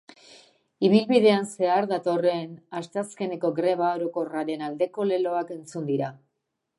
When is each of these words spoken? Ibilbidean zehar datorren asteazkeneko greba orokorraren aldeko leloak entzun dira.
Ibilbidean 0.87 1.43
zehar 1.49 1.87
datorren 1.91 2.55
asteazkeneko 2.79 3.53
greba 3.59 3.93
orokorraren 3.99 4.65
aldeko 4.69 5.09
leloak 5.11 5.53
entzun 5.59 5.89
dira. 5.93 6.11